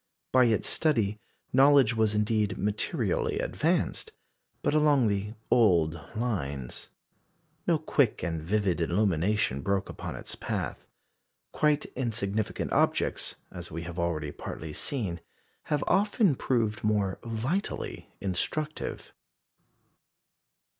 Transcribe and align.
By 0.31 0.45
its 0.45 0.67
study 0.67 1.19
knowledge 1.53 1.95
was 1.95 2.15
indeed 2.15 2.57
materially 2.57 3.37
advanced, 3.37 4.11
but 4.63 4.73
along 4.73 5.05
the 5.09 5.35
old 5.51 5.93
lines. 6.15 6.89
No 7.67 7.77
quick 7.77 8.23
and 8.23 8.41
vivid 8.41 8.81
illumination 8.81 9.61
broke 9.61 9.89
upon 9.89 10.15
its 10.15 10.33
path. 10.33 10.87
Quite 11.51 11.85
insignificant 11.95 12.73
objects 12.73 13.35
as 13.51 13.69
we 13.69 13.83
have 13.83 13.99
already 13.99 14.31
partly 14.31 14.73
seen 14.73 15.21
have 15.65 15.83
often 15.85 16.33
proved 16.33 16.83
more 16.83 17.19
vitally 17.23 18.09
instructive. 18.19 19.13